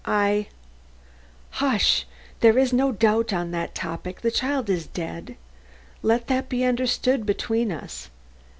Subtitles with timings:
[0.03, 0.47] I"
[1.63, 2.07] "Hush!
[2.39, 5.35] there is no doubt on that topic; the child is dead.
[6.01, 8.09] Let that be understood between us."